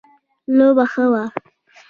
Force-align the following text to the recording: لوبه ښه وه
لوبه 0.57 0.85
ښه 0.91 1.05
وه 1.11 1.23